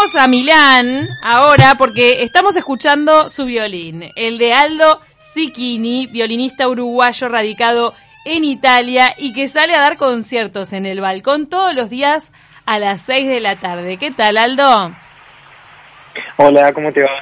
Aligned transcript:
Vamos 0.00 0.16
a 0.16 0.28
Milán 0.28 1.08
ahora 1.22 1.74
porque 1.76 2.22
estamos 2.22 2.56
escuchando 2.56 3.28
su 3.28 3.44
violín, 3.44 4.08
el 4.16 4.38
de 4.38 4.54
Aldo 4.54 4.98
Zicchini, 5.34 6.06
violinista 6.06 6.66
uruguayo 6.68 7.28
radicado 7.28 7.92
en 8.24 8.44
Italia 8.44 9.14
y 9.18 9.34
que 9.34 9.46
sale 9.46 9.74
a 9.74 9.80
dar 9.80 9.98
conciertos 9.98 10.72
en 10.72 10.86
el 10.86 11.02
balcón 11.02 11.48
todos 11.48 11.74
los 11.74 11.90
días 11.90 12.32
a 12.64 12.78
las 12.78 13.02
6 13.02 13.28
de 13.28 13.40
la 13.40 13.56
tarde. 13.56 13.98
¿Qué 13.98 14.10
tal, 14.10 14.38
Aldo? 14.38 14.90
Hola, 16.38 16.72
¿cómo 16.72 16.90
te 16.94 17.02
va? 17.02 17.20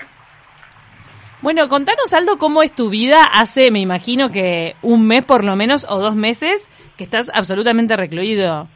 Bueno, 1.43 1.69
contanos, 1.69 2.13
Aldo, 2.13 2.39
cómo 2.39 2.63
es 2.63 2.71
tu 2.71 2.91
vida 2.91 3.25
hace, 3.25 3.73
me 3.73 3.81
imagino 3.81 4.31
que 4.31 4.77
un 4.83 5.05
mes 5.05 5.25
por 5.25 5.43
lo 5.43 5.57
menos 5.57 5.85
o 5.89 5.99
dos 5.99 6.15
meses 6.15 6.69
que 6.97 7.03
estás 7.03 7.29
absolutamente 7.35 7.97
recluido. 7.97 8.69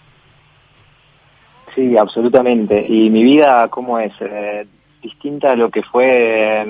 Sí, 1.74 1.96
absolutamente. 1.96 2.84
¿Y 2.86 3.10
mi 3.10 3.22
vida 3.22 3.68
cómo 3.68 3.98
es? 3.98 4.12
Eh, 4.20 4.66
distinta 5.02 5.52
a 5.52 5.56
lo 5.56 5.70
que 5.70 5.82
fue 5.82 6.64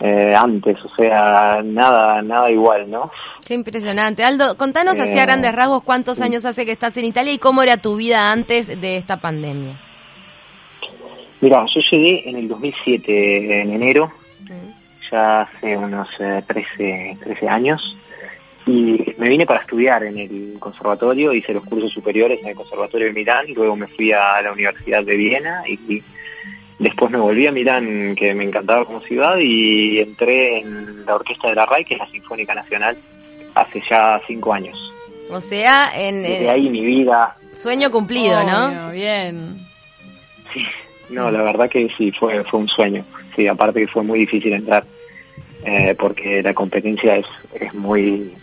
eh, 0.00 0.34
antes, 0.36 0.84
o 0.84 0.88
sea, 0.94 1.62
nada 1.62 2.20
nada 2.22 2.50
igual, 2.50 2.90
¿no? 2.90 3.10
Qué 3.46 3.54
impresionante. 3.54 4.24
Aldo, 4.24 4.56
contanos 4.56 4.98
así 4.98 5.18
a 5.18 5.22
eh, 5.22 5.26
grandes 5.26 5.54
rasgos 5.54 5.82
cuántos 5.82 6.20
años 6.20 6.44
hace 6.44 6.66
que 6.66 6.72
estás 6.72 6.96
en 6.96 7.04
Italia 7.04 7.32
y 7.32 7.38
cómo 7.38 7.62
era 7.62 7.76
tu 7.76 7.96
vida 7.96 8.32
antes 8.32 8.80
de 8.80 8.96
esta 8.96 9.18
pandemia. 9.18 9.80
Mira, 11.40 11.64
yo 11.66 11.80
llegué 11.90 12.28
en 12.28 12.36
el 12.36 12.48
2007, 12.48 13.60
en 13.60 13.70
enero, 13.70 14.10
ya 15.10 15.42
hace 15.42 15.76
unos 15.76 16.08
13, 16.18 17.18
13 17.22 17.48
años. 17.48 17.96
Y 18.66 19.14
me 19.16 19.28
vine 19.28 19.46
para 19.46 19.60
estudiar 19.60 20.02
en 20.02 20.18
el 20.18 20.56
conservatorio, 20.58 21.32
hice 21.32 21.54
los 21.54 21.64
cursos 21.64 21.92
superiores 21.92 22.40
en 22.42 22.48
el 22.48 22.56
conservatorio 22.56 23.06
de 23.06 23.12
Milán, 23.12 23.46
luego 23.54 23.76
me 23.76 23.86
fui 23.86 24.10
a 24.10 24.42
la 24.42 24.52
Universidad 24.52 25.04
de 25.04 25.16
Viena 25.16 25.62
y, 25.68 26.02
después 26.80 27.12
me 27.12 27.18
volví 27.18 27.46
a 27.46 27.52
Milán, 27.52 28.16
que 28.16 28.34
me 28.34 28.42
encantaba 28.42 28.84
como 28.84 29.00
ciudad, 29.02 29.38
y 29.38 30.00
entré 30.00 30.58
en 30.58 31.06
la 31.06 31.14
orquesta 31.14 31.48
de 31.48 31.54
la 31.54 31.64
RAI, 31.64 31.84
que 31.84 31.94
es 31.94 32.00
la 32.00 32.10
Sinfónica 32.10 32.54
Nacional, 32.54 32.98
hace 33.54 33.80
ya 33.88 34.20
cinco 34.26 34.52
años. 34.52 34.76
O 35.30 35.40
sea, 35.40 35.92
en... 35.94 36.22
Desde 36.22 36.50
ahí 36.50 36.68
mi 36.68 36.84
vida... 36.84 37.36
Sueño 37.52 37.90
cumplido, 37.92 38.42
¿no? 38.42 38.90
Bien. 38.90 39.56
Sí, 40.52 40.64
no, 41.08 41.30
la 41.30 41.42
verdad 41.42 41.70
que 41.70 41.88
sí, 41.96 42.10
fue, 42.10 42.42
fue 42.44 42.60
un 42.60 42.68
sueño. 42.68 43.04
Sí, 43.36 43.46
aparte 43.46 43.80
que 43.80 43.88
fue 43.88 44.02
muy 44.02 44.18
difícil 44.18 44.52
entrar, 44.52 44.84
eh, 45.64 45.94
porque 45.96 46.42
la 46.42 46.52
competencia 46.52 47.16
es, 47.16 47.26
es 47.54 47.72
muy 47.72 48.34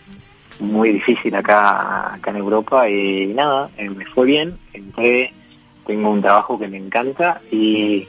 muy 0.63 0.93
difícil 0.93 1.35
acá, 1.35 2.15
acá 2.15 2.31
en 2.31 2.37
Europa 2.37 2.89
y 2.89 3.27
nada, 3.27 3.69
eh, 3.77 3.89
me 3.89 4.05
fue 4.05 4.25
bien, 4.25 4.57
entré, 4.73 5.33
tengo 5.85 6.09
un 6.09 6.21
trabajo 6.21 6.57
que 6.57 6.67
me 6.67 6.77
encanta 6.77 7.41
y 7.51 8.07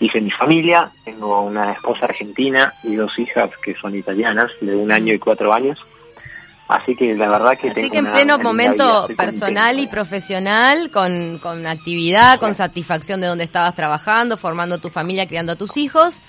hice 0.00 0.20
mi 0.20 0.30
familia, 0.30 0.90
tengo 1.04 1.42
una 1.42 1.72
esposa 1.72 2.06
argentina 2.06 2.74
y 2.82 2.96
dos 2.96 3.16
hijas 3.18 3.50
que 3.64 3.74
son 3.76 3.94
italianas 3.94 4.50
de 4.60 4.74
un 4.74 4.90
año 4.92 5.14
y 5.14 5.18
cuatro 5.18 5.54
años. 5.54 5.78
Así 6.68 6.96
que 6.96 7.14
la 7.14 7.28
verdad 7.28 7.58
que... 7.58 7.70
Así 7.70 7.90
que 7.90 7.98
en 7.98 8.10
pleno 8.10 8.38
momento 8.38 9.06
personal 9.16 9.78
y 9.78 9.86
profesional, 9.86 10.90
con, 10.90 11.38
con 11.38 11.66
actividad, 11.66 12.38
con 12.40 12.54
satisfacción 12.54 13.20
de 13.20 13.26
donde 13.26 13.44
estabas 13.44 13.74
trabajando, 13.74 14.36
formando 14.36 14.78
tu 14.78 14.88
familia, 14.88 15.26
criando 15.26 15.52
a 15.52 15.56
tus 15.56 15.76
hijos, 15.76 16.22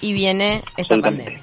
y 0.00 0.12
viene 0.12 0.62
esta 0.76 0.98
pandemia. 0.98 1.42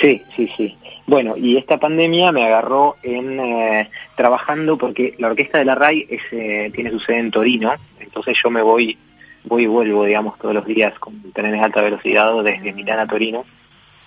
Sí, 0.00 0.22
sí, 0.34 0.50
sí. 0.56 0.76
Bueno, 1.06 1.36
y 1.36 1.56
esta 1.56 1.78
pandemia 1.78 2.32
me 2.32 2.44
agarró 2.44 2.96
en 3.02 3.38
eh, 3.38 3.90
trabajando 4.16 4.76
porque 4.76 5.14
la 5.18 5.28
orquesta 5.28 5.58
de 5.58 5.64
la 5.64 5.76
RAI 5.76 6.06
es, 6.10 6.22
eh, 6.32 6.70
tiene 6.74 6.90
su 6.90 6.98
sede 6.98 7.18
en 7.18 7.30
Torino, 7.30 7.72
entonces 8.00 8.36
yo 8.42 8.50
me 8.50 8.62
voy 8.62 8.98
voy 9.44 9.62
y 9.62 9.66
vuelvo, 9.66 10.04
digamos, 10.04 10.36
todos 10.38 10.54
los 10.54 10.66
días 10.66 10.98
con 10.98 11.32
trenes 11.32 11.52
de 11.52 11.60
alta 11.60 11.80
velocidad 11.80 12.42
desde 12.42 12.72
Milán 12.72 12.98
a 12.98 13.06
Torino. 13.06 13.44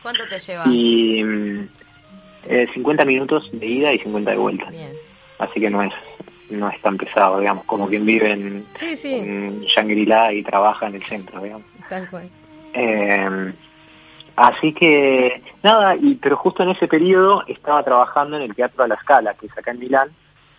¿Cuánto 0.01 0.27
te 0.27 0.38
lleva? 0.38 0.63
Y 0.67 1.23
50 1.23 1.69
mm, 2.45 2.99
eh, 2.99 3.05
minutos 3.05 3.49
de 3.53 3.65
ida 3.65 3.93
y 3.93 3.99
50 3.99 4.31
de 4.31 4.38
vuelta. 4.38 4.67
Así 5.39 5.59
que 5.59 5.69
no 5.69 5.81
es 5.81 5.93
no 6.49 6.67
es 6.69 6.81
tan 6.81 6.97
pesado, 6.97 7.39
digamos, 7.39 7.63
como 7.65 7.88
quien 7.88 8.05
vive 8.05 8.31
en, 8.31 8.65
Shangri-La 8.75 10.33
y 10.33 10.43
trabaja 10.43 10.88
en 10.88 10.95
el 10.95 11.03
centro, 11.03 11.41
digamos. 11.41 11.67
Tal 11.88 12.09
cual. 12.09 12.27
Así 14.39 14.72
que, 14.72 15.44
nada, 15.63 15.97
y, 15.97 16.16
pero 16.16 16.38
justo 16.38 16.63
en 16.63 16.69
ese 16.69 16.88
periodo 16.88 17.44
estaba 17.45 17.83
trabajando 17.83 18.38
en 18.38 18.44
el 18.44 18.55
Teatro 18.55 18.85
a 18.85 18.88
la 18.88 18.97
Scala, 19.01 19.33
que 19.33 19.47
es 19.47 19.57
acá 19.57 19.72
en 19.72 19.79
Milán, 19.79 20.11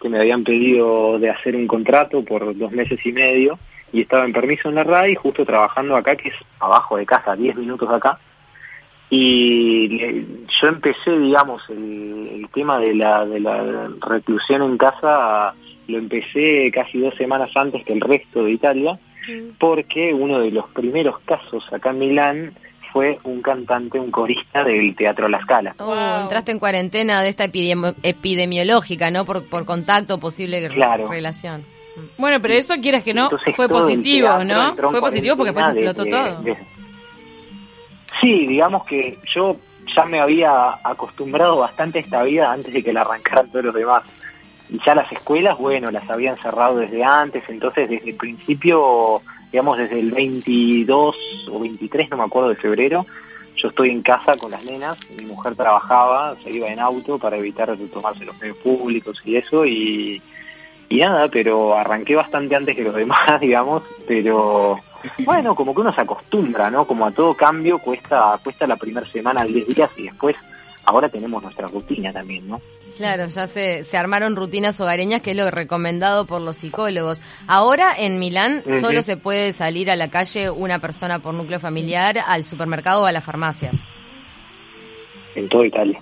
que 0.02 0.10
me 0.10 0.18
habían 0.18 0.44
pedido 0.44 1.18
de 1.18 1.30
hacer 1.30 1.56
un 1.56 1.66
contrato 1.66 2.22
por 2.22 2.54
dos 2.58 2.72
meses 2.72 3.00
y 3.06 3.10
medio, 3.10 3.58
y 3.90 4.02
estaba 4.02 4.26
en 4.26 4.34
permiso 4.34 4.68
en 4.68 4.74
la 4.74 4.84
RAI, 4.84 5.14
justo 5.14 5.46
trabajando 5.46 5.96
acá, 5.96 6.14
que 6.14 6.28
es 6.28 6.34
abajo 6.58 6.98
de 6.98 7.06
casa, 7.06 7.34
10 7.34 7.56
minutos 7.56 7.88
acá. 7.88 8.18
Y 9.08 10.26
yo 10.60 10.68
empecé, 10.68 11.18
digamos, 11.18 11.62
el, 11.70 12.46
tema 12.52 12.78
de 12.80 12.94
la, 12.94 13.24
de 13.24 13.40
la 13.40 13.88
reclusión 14.06 14.60
en 14.60 14.76
casa, 14.76 15.54
lo 15.88 15.96
empecé 15.96 16.70
casi 16.70 17.00
dos 17.00 17.14
semanas 17.14 17.50
antes 17.54 17.82
que 17.86 17.94
el 17.94 18.02
resto 18.02 18.44
de 18.44 18.50
Italia, 18.50 18.98
porque 19.58 20.12
uno 20.12 20.38
de 20.38 20.50
los 20.50 20.68
primeros 20.68 21.18
casos 21.20 21.64
acá 21.72 21.90
en 21.90 21.98
Milán 21.98 22.54
fue 22.92 23.18
un 23.24 23.42
cantante, 23.42 23.98
un 23.98 24.10
corista 24.10 24.64
del 24.64 24.94
Teatro 24.94 25.28
La 25.28 25.40
Scala. 25.40 25.74
Oh, 25.78 26.20
entraste 26.22 26.52
en 26.52 26.58
cuarentena 26.58 27.22
de 27.22 27.28
esta 27.28 27.44
epidemiológica, 27.44 29.10
¿no? 29.10 29.24
Por, 29.24 29.48
por 29.48 29.64
contacto, 29.64 30.18
posible 30.18 30.68
relación. 30.68 31.64
Bueno, 32.16 32.40
pero 32.40 32.54
eso 32.54 32.74
quieras 32.80 33.02
que 33.02 33.14
no, 33.14 33.30
fue 33.54 33.68
positivo, 33.68 34.44
¿no? 34.44 34.74
Fue 34.76 35.00
positivo 35.00 35.36
porque 35.36 35.52
después 35.52 35.74
explotó 35.74 36.06
todo. 36.06 36.44
Sí, 38.20 38.46
digamos 38.46 38.84
que 38.84 39.18
yo 39.34 39.56
ya 39.96 40.04
me 40.04 40.20
había 40.20 40.78
acostumbrado 40.84 41.58
bastante 41.58 41.98
a 41.98 42.02
esta 42.02 42.22
vida 42.22 42.52
antes 42.52 42.72
de 42.72 42.82
que 42.82 42.92
la 42.92 43.00
arrancaran 43.00 43.50
todos 43.50 43.66
los 43.66 43.74
demás. 43.74 44.02
Y 44.68 44.78
ya 44.84 44.94
las 44.94 45.10
escuelas, 45.10 45.58
bueno, 45.58 45.90
las 45.90 46.08
habían 46.08 46.36
cerrado 46.36 46.76
desde 46.76 47.02
antes, 47.02 47.42
entonces 47.48 47.88
desde 47.88 48.10
el 48.10 48.16
principio 48.16 49.20
digamos 49.50 49.78
desde 49.78 49.98
el 49.98 50.10
22 50.10 51.16
o 51.50 51.58
23, 51.58 52.10
no 52.10 52.16
me 52.18 52.24
acuerdo, 52.24 52.50
de 52.50 52.56
febrero, 52.56 53.06
yo 53.56 53.68
estoy 53.68 53.90
en 53.90 54.02
casa 54.02 54.36
con 54.36 54.50
las 54.50 54.64
nenas, 54.64 54.98
mi 55.18 55.26
mujer 55.26 55.54
trabajaba, 55.54 56.36
se 56.42 56.50
iba 56.50 56.68
en 56.68 56.78
auto 56.78 57.18
para 57.18 57.36
evitar 57.36 57.76
tomarse 57.92 58.24
los 58.24 58.38
medios 58.40 58.56
públicos 58.58 59.20
y 59.24 59.36
eso, 59.36 59.66
y, 59.66 60.22
y 60.88 60.98
nada, 60.98 61.28
pero 61.28 61.76
arranqué 61.76 62.16
bastante 62.16 62.56
antes 62.56 62.76
que 62.76 62.84
los 62.84 62.94
demás, 62.96 63.40
digamos, 63.40 63.82
pero 64.06 64.76
bueno, 65.24 65.54
como 65.54 65.74
que 65.74 65.80
uno 65.80 65.94
se 65.94 66.00
acostumbra, 66.00 66.70
¿no? 66.70 66.86
Como 66.86 67.06
a 67.06 67.10
todo 67.10 67.34
cambio 67.34 67.78
cuesta, 67.78 68.38
cuesta 68.42 68.66
la 68.66 68.76
primera 68.76 69.06
semana, 69.06 69.44
10 69.44 69.66
días 69.68 69.90
y 69.96 70.04
después 70.04 70.36
ahora 70.90 71.08
tenemos 71.08 71.42
nuestra 71.42 71.68
rutina 71.68 72.12
también, 72.12 72.48
¿no? 72.48 72.60
Claro, 72.96 73.26
ya 73.26 73.46
se, 73.46 73.84
se 73.84 73.96
armaron 73.96 74.34
rutinas 74.34 74.80
hogareñas, 74.80 75.22
que 75.22 75.30
es 75.30 75.36
lo 75.36 75.50
recomendado 75.50 76.26
por 76.26 76.42
los 76.42 76.56
psicólogos. 76.56 77.22
Ahora 77.46 77.94
en 77.96 78.18
Milán 78.18 78.64
solo 78.80 79.02
se 79.02 79.16
puede 79.16 79.52
salir 79.52 79.90
a 79.90 79.96
la 79.96 80.08
calle 80.08 80.50
una 80.50 80.80
persona 80.80 81.20
por 81.20 81.32
núcleo 81.34 81.60
familiar, 81.60 82.18
al 82.26 82.42
supermercado 82.42 83.02
o 83.02 83.06
a 83.06 83.12
las 83.12 83.24
farmacias. 83.24 83.76
En 85.36 85.48
toda 85.48 85.66
Italia 85.66 86.00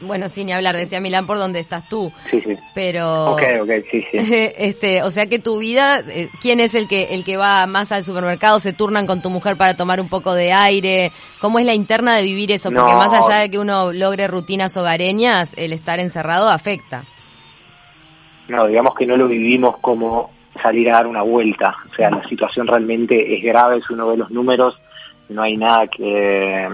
bueno, 0.00 0.28
sin 0.28 0.46
ni 0.46 0.52
hablar, 0.52 0.76
decía 0.76 1.00
Milán 1.00 1.26
por 1.26 1.38
donde 1.38 1.60
estás 1.60 1.88
tú. 1.88 2.12
Sí, 2.30 2.40
sí. 2.40 2.56
Pero. 2.74 3.32
Ok, 3.32 3.42
ok, 3.62 3.70
sí, 3.90 4.04
sí. 4.10 4.18
este, 4.58 5.02
o 5.02 5.10
sea 5.10 5.26
que 5.26 5.38
tu 5.38 5.58
vida, 5.58 6.00
eh, 6.08 6.28
¿quién 6.40 6.60
es 6.60 6.74
el 6.74 6.88
que, 6.88 7.14
el 7.14 7.24
que 7.24 7.36
va 7.36 7.66
más 7.66 7.92
al 7.92 8.04
supermercado? 8.04 8.60
¿Se 8.60 8.72
turnan 8.72 9.06
con 9.06 9.22
tu 9.22 9.30
mujer 9.30 9.56
para 9.56 9.74
tomar 9.74 10.00
un 10.00 10.08
poco 10.08 10.34
de 10.34 10.52
aire? 10.52 11.12
¿Cómo 11.40 11.58
es 11.58 11.66
la 11.66 11.74
interna 11.74 12.16
de 12.16 12.22
vivir 12.22 12.52
eso? 12.52 12.70
Porque 12.70 12.94
más 12.94 13.12
allá 13.12 13.40
de 13.40 13.50
que 13.50 13.58
uno 13.58 13.92
logre 13.92 14.28
rutinas 14.28 14.76
hogareñas, 14.76 15.54
el 15.56 15.72
estar 15.72 16.00
encerrado 16.00 16.48
afecta. 16.48 17.04
No, 18.48 18.66
digamos 18.66 18.94
que 18.94 19.06
no 19.06 19.16
lo 19.16 19.28
vivimos 19.28 19.76
como 19.78 20.30
salir 20.62 20.88
a 20.90 20.94
dar 20.94 21.06
una 21.06 21.22
vuelta. 21.22 21.76
O 21.90 21.94
sea, 21.94 22.10
la 22.10 22.26
situación 22.28 22.66
realmente 22.66 23.36
es 23.36 23.42
grave, 23.42 23.80
si 23.86 23.92
uno 23.92 24.08
ve 24.08 24.16
los 24.16 24.30
números, 24.30 24.80
no 25.28 25.42
hay 25.42 25.56
nada 25.56 25.86
que 25.86 26.66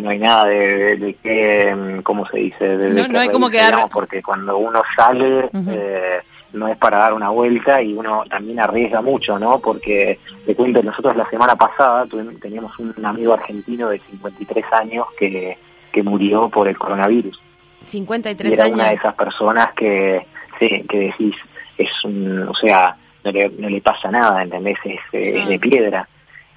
no 0.00 0.10
hay 0.10 0.18
nada 0.18 0.46
de, 0.46 0.96
de, 0.96 1.14
que, 1.14 1.74
mm, 1.74 2.02
¿cómo 2.02 2.26
se 2.26 2.38
dice? 2.38 2.64
De, 2.76 3.08
no, 3.08 3.18
hay 3.18 3.28
como 3.28 3.48
quedar... 3.48 3.88
Porque 3.92 4.22
cuando 4.22 4.58
uno 4.58 4.82
sale, 4.96 5.50
eh, 5.68 6.20
no 6.52 6.68
es 6.68 6.76
para 6.78 6.98
dar 6.98 7.14
una 7.14 7.30
vuelta 7.30 7.82
y 7.82 7.94
uno 7.94 8.24
también 8.28 8.60
arriesga 8.60 9.00
mucho, 9.00 9.38
¿no? 9.38 9.58
Porque, 9.58 10.18
te 10.46 10.54
cuento, 10.54 10.82
nosotros 10.82 11.16
la 11.16 11.28
semana 11.30 11.56
pasada 11.56 12.06
teníamos 12.40 12.78
un 12.78 12.94
amigo 13.04 13.34
argentino 13.34 13.88
de 13.88 14.00
53 14.10 14.64
años 14.72 15.06
que, 15.18 15.58
que 15.92 16.02
murió 16.02 16.48
por 16.48 16.68
el 16.68 16.78
coronavirus. 16.78 17.40
53 17.82 18.50
y 18.50 18.54
era 18.54 18.64
años. 18.64 18.74
una 18.74 18.88
de 18.88 18.94
esas 18.94 19.14
personas 19.14 19.72
que, 19.74 20.26
sí, 20.58 20.84
que 20.88 20.98
decís, 20.98 21.36
es 21.76 21.90
un, 22.04 22.48
o 22.48 22.54
sea, 22.54 22.96
no 23.24 23.30
le, 23.30 23.48
no 23.50 23.68
le 23.68 23.80
pasa 23.80 24.10
nada, 24.10 24.42
¿entendés? 24.42 24.78
Es, 24.84 25.00
es 25.12 25.48
de 25.48 25.58
piedra 25.58 26.08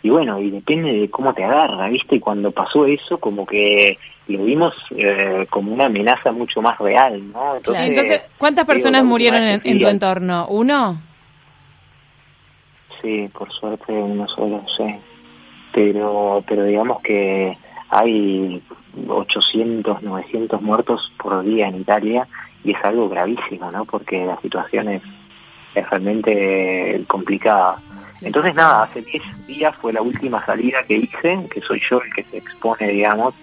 y 0.03 0.09
bueno, 0.09 0.39
y 0.39 0.49
depende 0.49 0.93
de 0.93 1.09
cómo 1.09 1.33
te 1.33 1.43
agarra, 1.43 1.87
¿viste? 1.89 2.15
Y 2.15 2.19
cuando 2.19 2.51
pasó 2.51 2.85
eso, 2.85 3.19
como 3.19 3.45
que 3.45 3.97
lo 4.27 4.43
vimos 4.43 4.73
eh, 4.95 5.45
como 5.49 5.73
una 5.73 5.85
amenaza 5.85 6.31
mucho 6.31 6.61
más 6.61 6.77
real, 6.79 7.21
¿no? 7.31 7.57
Entonces, 7.57 8.21
¿cuántas 8.37 8.65
personas 8.65 9.03
murieron 9.03 9.43
en, 9.43 9.79
tu 9.79 9.87
entorno? 9.87 10.47
¿Uno? 10.47 11.01
sí, 13.01 13.29
por 13.33 13.51
suerte 13.51 13.91
uno 13.91 14.27
solo, 14.27 14.63
sí. 14.77 14.85
Pero, 15.73 16.43
pero 16.47 16.65
digamos 16.65 17.01
que 17.01 17.57
hay 17.89 18.61
800, 19.07 20.03
900 20.03 20.61
muertos 20.61 21.11
por 21.17 21.43
día 21.43 21.67
en 21.67 21.77
Italia 21.77 22.27
y 22.63 22.71
es 22.71 22.83
algo 22.83 23.09
gravísimo, 23.09 23.71
¿no? 23.71 23.85
Porque 23.85 24.25
la 24.25 24.39
situación 24.41 24.89
es, 24.89 25.03
es 25.75 25.89
realmente 25.89 27.03
complicada. 27.07 27.81
Entonces 28.21 28.53
nada, 28.53 28.83
hace 28.83 29.01
10 29.01 29.47
días 29.47 29.75
fue 29.77 29.93
la 29.93 30.01
última 30.01 30.45
salida 30.45 30.83
que 30.83 30.97
hice, 30.97 31.47
que 31.51 31.61
soy 31.61 31.81
yo 31.89 32.01
el 32.01 32.13
que 32.13 32.23
se 32.25 32.37
expone, 32.37 32.89
digamos, 32.89 33.33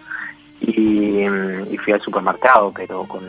y, 0.61 1.25
y 1.25 1.77
fui 1.79 1.93
al 1.93 2.01
supermercado, 2.01 2.73
pero 2.75 3.05
con 3.05 3.23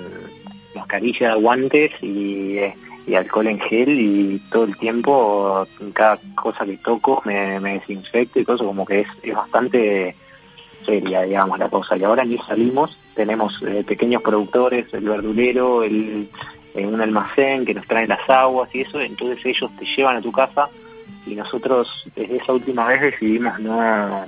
mascarilla, 0.75 1.33
guantes 1.35 1.91
y, 2.01 2.59
y, 3.07 3.15
alcohol 3.15 3.47
en 3.47 3.59
gel 3.59 3.99
y 3.99 4.39
todo 4.51 4.65
el 4.65 4.77
tiempo, 4.77 5.67
cada 5.93 6.19
cosa 6.35 6.65
que 6.65 6.77
toco 6.77 7.21
me, 7.25 7.59
desinfecto 7.59 8.39
y 8.39 8.45
cosas 8.45 8.67
como 8.67 8.85
que 8.85 9.01
es, 9.01 9.07
es 9.23 9.35
bastante 9.35 10.15
seria, 10.85 11.23
digamos, 11.23 11.57
la 11.57 11.69
cosa. 11.69 11.97
Y 11.97 12.03
ahora 12.03 12.23
ni 12.23 12.37
salimos, 12.37 12.95
tenemos 13.15 13.59
eh, 13.67 13.83
pequeños 13.85 14.21
productores, 14.21 14.93
el 14.93 15.09
verdulero, 15.09 15.83
el, 15.83 16.29
eh, 16.75 16.85
un 16.85 17.01
almacén 17.01 17.65
que 17.65 17.73
nos 17.73 17.87
traen 17.87 18.09
las 18.09 18.29
aguas 18.29 18.69
y 18.73 18.81
eso, 18.81 19.01
entonces 19.01 19.43
ellos 19.45 19.71
te 19.77 19.85
llevan 19.85 20.17
a 20.17 20.21
tu 20.21 20.31
casa 20.31 20.69
y 21.29 21.35
nosotros 21.35 21.87
desde 22.15 22.37
esa 22.37 22.53
última 22.53 22.87
vez 22.87 23.01
decidimos 23.01 23.59
no, 23.59 24.25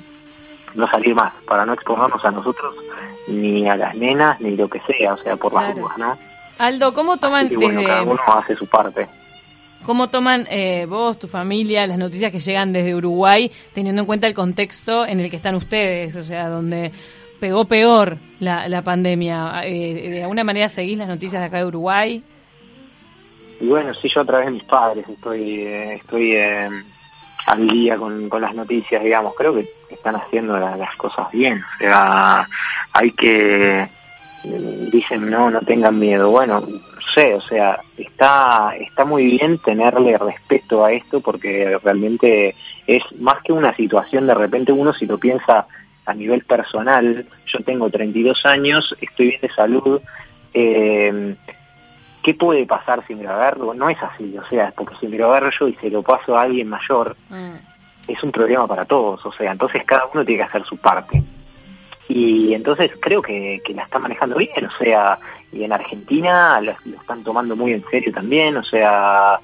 no 0.75 0.88
salir 0.89 1.15
más, 1.15 1.33
para 1.48 1.65
no 1.65 1.74
exponernos 1.74 2.24
a 2.24 2.31
nosotros 2.31 2.75
ni 3.27 3.68
a 3.68 3.75
las 3.75 3.95
nenas 3.95 4.39
ni 4.39 4.56
lo 4.56 4.69
que 4.69 4.80
sea, 4.81 5.13
o 5.13 5.18
sea, 5.18 5.36
por 5.36 5.53
las 5.53 5.75
dudas, 5.75 5.98
¿no? 5.98 6.18
Aldo, 6.59 6.94
¿cómo 6.94 7.18
toman 7.18 7.50
que, 7.50 7.56
bueno, 7.56 7.80
desde... 7.80 7.88
cada 7.88 8.03
uno 8.03 8.21
hace 8.27 8.56
su 8.56 8.68
parte. 8.68 9.07
¿Cómo 9.83 10.09
toman 10.09 10.45
eh, 10.51 10.86
vos, 10.88 11.18
tu 11.18 11.27
familia, 11.27 11.88
las 11.88 11.98
noticias 11.98 12.31
que 12.31 12.38
llegan 12.38 12.71
desde 12.71 12.94
Uruguay, 12.94 13.51
teniendo 13.74 14.01
en 14.01 14.06
cuenta 14.06 14.27
el 14.27 14.36
contexto 14.36 15.07
en 15.07 15.19
el 15.19 15.31
que 15.31 15.38
están 15.38 15.56
ustedes? 15.56 16.15
O 16.15 16.24
sea, 16.24 16.50
donde 16.50 16.92
pegó 17.39 17.65
peor 17.65 18.19
la, 18.39 18.69
la 18.69 18.83
pandemia. 18.83 19.62
Eh, 19.63 20.09
¿De 20.12 20.21
alguna 20.21 20.44
manera 20.44 20.69
seguís 20.69 21.00
las 21.00 21.07
noticias 21.07 21.42
de 21.42 21.47
acá 21.47 21.57
de 21.57 21.65
Uruguay? 21.65 22.24
Y 23.62 23.68
bueno, 23.68 23.94
sí, 23.94 24.10
yo 24.10 24.22
a 24.22 24.25
través 24.25 24.48
de 24.48 24.52
mis 24.54 24.63
padres 24.63 25.08
estoy 25.08 25.62
eh, 25.62 25.94
estoy 25.96 26.34
eh, 26.36 26.69
al 27.46 27.68
día 27.68 27.96
con, 27.98 28.28
con 28.28 28.42
las 28.42 28.54
noticias, 28.56 29.04
digamos. 29.04 29.34
Creo 29.36 29.54
que 29.54 29.69
están 29.90 30.16
haciendo 30.16 30.58
la- 30.58 30.75
las 30.75 30.96
cosas 30.96 31.31
bien. 31.31 31.62
O 31.75 31.78
sea, 31.78 32.48
hay 32.94 33.12
que... 33.12 33.88
Dicen, 34.44 35.30
no, 35.30 35.52
no 35.52 35.62
tengan 35.62 36.00
miedo. 36.00 36.31
Bueno, 36.31 36.62
no 36.62 36.80
sé, 37.13 37.36
o 37.36 37.42
sea, 37.42 37.80
está, 37.96 38.74
está 38.75 39.06
muy 39.06 39.25
bien 39.25 39.60
tenerle 39.60 40.18
respeto 40.18 40.84
a 40.84 40.92
esto 40.92 41.22
porque 41.22 41.78
realmente 41.84 42.56
es 42.88 43.04
más 43.19 43.44
que 43.44 43.54
una 43.54 43.75
situación, 43.75 44.25
de 44.25 44.34
repente 44.34 44.72
uno 44.72 44.94
si 44.94 45.06
lo 45.06 45.19
piensa 45.19 45.68
a 46.07 46.14
nivel 46.16 46.44
personal, 46.44 47.24
yo 47.46 47.60
tengo 47.64 47.92
32 47.92 48.44
años, 48.48 48.96
estoy 49.00 49.28
bien 49.28 49.42
de 49.42 49.50
salud, 49.54 50.02
eh, 50.56 51.36
¿qué 52.23 52.33
puede 52.33 52.65
pasar 52.65 53.06
si 53.07 53.15
me 53.15 53.23
lo 53.23 53.31
agarro? 53.31 53.73
No 53.73 53.89
es 53.89 53.97
así, 54.01 54.38
o 54.38 54.45
sea, 54.47 54.71
porque 54.75 54.95
si 55.00 55.07
me 55.07 55.18
lo 55.18 55.27
agarro 55.29 55.50
yo 55.59 55.68
y 55.68 55.75
se 55.75 55.89
lo 55.89 56.01
paso 56.03 56.38
a 56.38 56.44
alguien 56.44 56.69
mayor, 56.69 57.15
Mm. 57.29 57.56
es 58.07 58.23
un 58.23 58.31
problema 58.31 58.68
para 58.68 58.85
todos, 58.85 59.25
o 59.25 59.31
sea, 59.31 59.51
entonces 59.51 59.83
cada 59.85 60.06
uno 60.13 60.25
tiene 60.25 60.44
que 60.44 60.50
hacer 60.50 60.63
su 60.65 60.77
parte. 60.77 61.21
Y 62.07 62.53
entonces 62.53 62.91
creo 63.00 63.21
que, 63.21 63.62
que 63.63 63.73
la 63.73 63.83
está 63.83 63.97
manejando 64.00 64.35
bien, 64.35 64.65
o 64.65 64.83
sea, 64.83 65.18
y 65.53 65.63
en 65.63 65.71
Argentina 65.71 66.59
lo, 66.62 66.73
lo 66.85 66.97
están 66.97 67.23
tomando 67.23 67.56
muy 67.56 67.73
en 67.73 67.83
serio 67.89 68.12
también, 68.12 68.57
o 68.57 68.63
sea, 68.63 69.39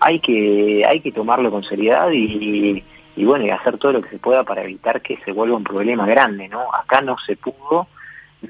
hay 0.00 0.18
que 0.20 0.84
hay 0.84 1.00
que 1.00 1.12
tomarlo 1.12 1.50
con 1.50 1.62
seriedad 1.62 2.10
y, 2.10 2.82
y 3.14 3.24
bueno, 3.24 3.44
y 3.46 3.50
hacer 3.50 3.78
todo 3.78 3.92
lo 3.92 4.02
que 4.02 4.08
se 4.10 4.18
pueda 4.18 4.42
para 4.42 4.62
evitar 4.62 5.00
que 5.00 5.18
se 5.24 5.30
vuelva 5.32 5.56
un 5.56 5.62
problema 5.64 6.06
grande, 6.06 6.48
¿no? 6.48 6.74
Acá 6.74 7.02
no 7.02 7.16
se 7.18 7.36
pudo, 7.36 7.86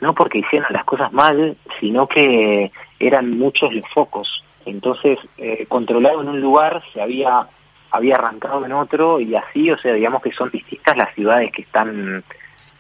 no 0.01 0.15
porque 0.15 0.39
hicieron 0.39 0.73
las 0.73 0.85
cosas 0.85 1.13
mal, 1.13 1.57
sino 1.79 2.07
que 2.07 2.73
eran 3.07 3.39
muchos 3.39 3.73
los 3.75 3.85
focos. 3.93 4.45
Entonces, 4.65 5.19
eh, 5.39 5.67
controlado 5.67 6.23
en 6.23 6.29
un 6.29 6.41
lugar 6.41 6.83
se 6.93 7.01
había 7.03 7.47
había 7.91 8.15
arrancado 8.15 8.65
en 8.65 8.73
otro 8.73 9.21
y 9.21 9.35
así, 9.35 9.71
o 9.71 9.77
sea, 9.77 9.93
digamos 9.93 10.23
que 10.23 10.33
son 10.33 10.51
distintas 10.51 10.97
las 10.97 11.15
ciudades 11.15 11.53
que 11.53 11.61
están 11.61 12.25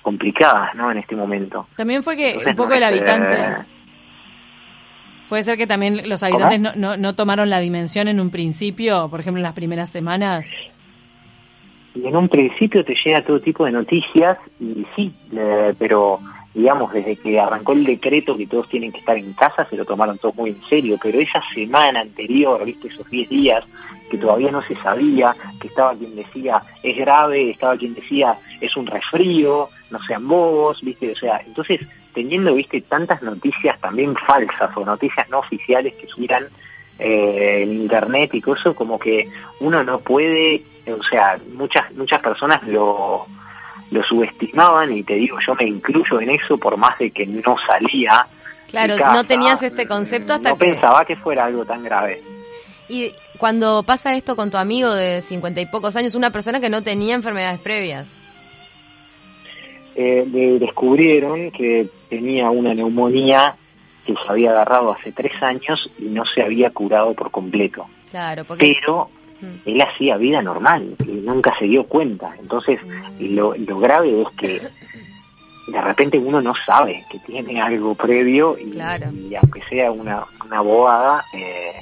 complicadas, 0.00 0.74
¿no? 0.74 0.90
En 0.90 0.98
este 0.98 1.14
momento. 1.14 1.68
También 1.76 2.02
fue 2.02 2.16
que 2.16 2.28
Entonces, 2.28 2.52
un 2.52 2.56
poco 2.56 2.70
no 2.70 2.76
el 2.76 2.84
habitante... 2.84 3.34
eh, 3.34 3.56
Puede 5.28 5.42
ser 5.44 5.56
que 5.56 5.66
también 5.66 6.08
los 6.08 6.22
habitantes 6.22 6.60
no, 6.60 6.74
no, 6.76 6.96
no 6.96 7.14
tomaron 7.14 7.48
la 7.48 7.58
dimensión 7.58 8.08
en 8.08 8.20
un 8.20 8.30
principio, 8.30 9.08
por 9.08 9.20
ejemplo, 9.20 9.38
en 9.38 9.44
las 9.44 9.54
primeras 9.54 9.88
semanas. 9.90 10.54
Y 11.94 12.06
en 12.06 12.16
un 12.16 12.28
principio 12.28 12.84
te 12.84 12.94
llega 12.94 13.24
todo 13.24 13.40
tipo 13.40 13.64
de 13.64 13.72
noticias 13.72 14.38
y 14.60 14.86
sí, 14.94 15.12
eh, 15.34 15.74
pero 15.78 16.20
digamos, 16.54 16.92
desde 16.92 17.16
que 17.16 17.40
arrancó 17.40 17.72
el 17.72 17.84
decreto 17.84 18.36
que 18.36 18.46
todos 18.46 18.68
tienen 18.68 18.92
que 18.92 18.98
estar 18.98 19.16
en 19.16 19.32
casa, 19.32 19.66
se 19.68 19.76
lo 19.76 19.84
tomaron 19.84 20.18
todos 20.18 20.36
muy 20.36 20.50
en 20.50 20.62
serio, 20.68 20.98
pero 21.02 21.18
esa 21.18 21.42
semana 21.54 22.00
anterior, 22.00 22.64
viste, 22.64 22.88
esos 22.88 23.08
10 23.08 23.28
días, 23.28 23.64
que 24.10 24.18
todavía 24.18 24.50
no 24.50 24.60
se 24.62 24.76
sabía, 24.76 25.34
que 25.58 25.68
estaba 25.68 25.94
quien 25.94 26.14
decía 26.14 26.62
es 26.82 26.96
grave, 26.98 27.50
estaba 27.50 27.76
quien 27.76 27.94
decía 27.94 28.36
es 28.60 28.76
un 28.76 28.86
resfrío, 28.86 29.70
no 29.90 30.02
sean 30.02 30.28
bobos, 30.28 30.82
viste, 30.82 31.12
o 31.12 31.16
sea, 31.16 31.40
entonces 31.46 31.80
teniendo, 32.12 32.52
viste, 32.54 32.82
tantas 32.82 33.22
noticias 33.22 33.80
también 33.80 34.14
falsas 34.26 34.76
o 34.76 34.84
noticias 34.84 35.28
no 35.30 35.38
oficiales 35.38 35.94
que 35.94 36.06
subieran 36.06 36.48
eh, 36.98 37.62
en 37.62 37.72
internet 37.72 38.34
y 38.34 38.42
cosas 38.42 38.74
como 38.74 38.98
que 38.98 39.30
uno 39.60 39.82
no 39.82 40.00
puede, 40.00 40.62
o 40.86 41.02
sea, 41.02 41.40
muchas 41.54 41.90
muchas 41.94 42.20
personas 42.20 42.62
lo 42.68 43.26
lo 43.92 44.02
subestimaban 44.02 44.96
y 44.96 45.02
te 45.02 45.14
digo, 45.14 45.38
yo 45.46 45.54
me 45.54 45.64
incluyo 45.64 46.20
en 46.20 46.30
eso 46.30 46.56
por 46.56 46.76
más 46.78 46.98
de 46.98 47.10
que 47.10 47.26
no 47.26 47.56
salía. 47.66 48.26
Claro, 48.68 48.96
casa, 48.96 49.12
no 49.12 49.24
tenías 49.24 49.62
este 49.62 49.86
concepto 49.86 50.32
hasta 50.32 50.50
no 50.50 50.58
que... 50.58 50.64
pensaba 50.64 51.04
que 51.04 51.14
fuera 51.16 51.44
algo 51.44 51.64
tan 51.66 51.84
grave. 51.84 52.22
Y 52.88 53.12
cuando 53.38 53.82
pasa 53.82 54.14
esto 54.14 54.34
con 54.34 54.50
tu 54.50 54.56
amigo 54.56 54.94
de 54.94 55.20
cincuenta 55.20 55.60
y 55.60 55.66
pocos 55.66 55.94
años, 55.96 56.14
una 56.14 56.30
persona 56.30 56.58
que 56.58 56.70
no 56.70 56.82
tenía 56.82 57.14
enfermedades 57.14 57.60
previas. 57.60 58.16
Eh, 59.94 60.24
le 60.26 60.58
descubrieron 60.58 61.50
que 61.50 61.86
tenía 62.08 62.48
una 62.48 62.72
neumonía 62.72 63.56
que 64.06 64.14
se 64.14 64.20
había 64.26 64.52
agarrado 64.52 64.92
hace 64.92 65.12
tres 65.12 65.32
años 65.42 65.90
y 65.98 66.04
no 66.04 66.24
se 66.24 66.42
había 66.42 66.70
curado 66.70 67.12
por 67.12 67.30
completo. 67.30 67.86
Claro, 68.10 68.44
porque... 68.46 68.74
Pero. 68.80 69.10
Él 69.64 69.80
hacía 69.80 70.16
vida 70.16 70.42
normal 70.42 70.94
y 71.06 71.10
nunca 71.12 71.56
se 71.58 71.64
dio 71.66 71.84
cuenta. 71.84 72.34
Entonces, 72.38 72.80
lo, 73.18 73.54
lo 73.56 73.78
grave 73.78 74.22
es 74.22 74.28
que 74.36 74.60
de 75.68 75.80
repente 75.80 76.18
uno 76.18 76.40
no 76.40 76.54
sabe 76.66 77.04
que 77.10 77.18
tiene 77.20 77.60
algo 77.60 77.94
previo 77.94 78.56
y, 78.58 78.70
Claro. 78.72 79.10
y 79.12 79.34
aunque 79.34 79.62
sea 79.68 79.90
una, 79.92 80.24
una 80.44 80.60
bobada, 80.60 81.24
eh, 81.32 81.72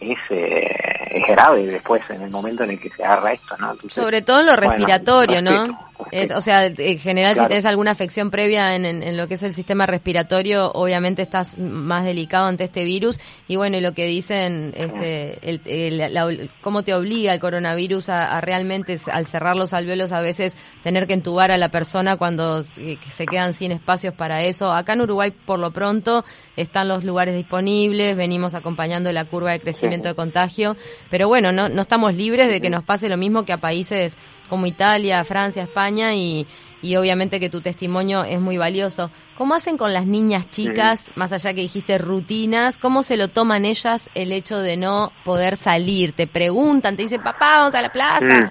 es, 0.00 0.18
eh, 0.30 0.68
es 1.10 1.26
grave 1.28 1.66
después 1.66 2.02
en 2.10 2.22
el 2.22 2.30
momento 2.30 2.64
en 2.64 2.70
el 2.72 2.80
que 2.80 2.90
se 2.90 3.04
agarra 3.04 3.32
esto, 3.32 3.56
¿no? 3.58 3.72
Entonces, 3.72 3.92
Sobre 4.02 4.22
todo 4.22 4.40
en 4.40 4.46
lo 4.46 4.52
bueno, 4.56 4.70
respiratorio, 4.70 5.42
¿no? 5.42 5.78
Eh, 6.10 6.28
o 6.34 6.40
sea, 6.40 6.66
en 6.66 6.98
general, 6.98 7.34
si 7.34 7.46
tenés 7.48 7.64
alguna 7.66 7.92
afección 7.92 8.30
previa 8.30 8.74
en, 8.74 8.84
en- 8.84 9.02
en 9.02 9.16
lo 9.16 9.28
que 9.28 9.34
es 9.34 9.42
el 9.42 9.54
sistema 9.54 9.86
respiratorio, 9.86 10.70
obviamente 10.72 11.22
estás 11.22 11.58
más 11.58 12.04
delicado 12.04 12.46
ante 12.46 12.64
este 12.64 12.84
virus. 12.84 13.20
Y 13.48 13.56
bueno, 13.56 13.76
y 13.76 13.80
lo 13.80 13.92
que 13.92 14.06
dicen, 14.06 14.72
este, 14.76 15.38
el, 15.48 15.60
el- 15.64 16.12
la- 16.14 16.28
cómo 16.60 16.82
te 16.82 16.94
obliga 16.94 17.32
el 17.34 17.40
coronavirus 17.40 18.08
a, 18.08 18.36
a 18.36 18.40
realmente, 18.40 18.98
al 19.12 19.26
cerrar 19.26 19.56
los 19.56 19.72
alveolos, 19.72 20.12
a 20.12 20.20
veces 20.20 20.56
tener 20.82 21.06
que 21.06 21.14
entubar 21.14 21.50
a 21.50 21.58
la 21.58 21.70
persona 21.70 22.16
cuando 22.16 22.60
eh, 22.78 22.98
se 23.10 23.26
quedan 23.26 23.54
sin 23.54 23.72
espacios 23.72 24.14
para 24.14 24.42
eso. 24.42 24.72
Acá 24.72 24.94
en 24.94 25.02
Uruguay, 25.02 25.30
por 25.30 25.58
lo 25.58 25.70
pronto, 25.70 26.24
están 26.56 26.88
los 26.88 27.04
lugares 27.04 27.34
disponibles, 27.34 28.16
venimos 28.16 28.54
acompañando 28.54 29.12
la 29.12 29.24
curva 29.26 29.52
de 29.52 29.60
crecimiento 29.60 30.08
de 30.08 30.14
contagio, 30.14 30.76
pero 31.10 31.28
bueno, 31.28 31.52
no, 31.52 31.68
no 31.68 31.82
estamos 31.82 32.14
libres 32.16 32.48
de 32.48 32.60
que 32.60 32.70
nos 32.70 32.82
pase 32.84 33.08
lo 33.08 33.16
mismo 33.16 33.44
que 33.44 33.52
a 33.52 33.58
países 33.58 34.16
como 34.48 34.66
Italia, 34.66 35.24
Francia, 35.24 35.62
España 35.62 35.91
y, 35.98 36.46
y 36.82 36.96
obviamente 36.96 37.40
que 37.40 37.50
tu 37.50 37.60
testimonio 37.60 38.24
es 38.24 38.40
muy 38.40 38.58
valioso. 38.58 39.10
¿Cómo 39.36 39.54
hacen 39.54 39.76
con 39.76 39.92
las 39.92 40.06
niñas 40.06 40.50
chicas, 40.50 41.10
más 41.14 41.32
allá 41.32 41.54
que 41.54 41.62
dijiste 41.62 41.98
rutinas, 41.98 42.78
cómo 42.78 43.02
se 43.02 43.16
lo 43.16 43.28
toman 43.28 43.64
ellas 43.64 44.10
el 44.14 44.30
hecho 44.30 44.58
de 44.58 44.76
no 44.76 45.10
poder 45.24 45.56
salir? 45.56 46.12
Te 46.12 46.26
preguntan, 46.26 46.96
te 46.96 47.02
dicen, 47.02 47.22
papá, 47.22 47.58
vamos 47.58 47.74
a 47.74 47.82
la 47.82 47.90
plaza. 47.90 48.24
Mm. 48.24 48.50